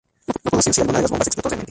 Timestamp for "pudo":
0.49-0.57